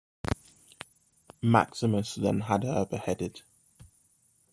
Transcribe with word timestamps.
Maximus 1.43 2.15
then 2.15 2.39
had 2.39 2.63
her 2.63 2.87
beheaded. 2.87 3.43